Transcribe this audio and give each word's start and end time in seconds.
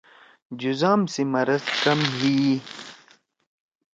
جُزام 0.59 1.01
سی 1.13 1.23
مرض 1.33 1.63
کم 1.83 1.99
ہی 2.17 2.33
ئی۔ 2.43 2.55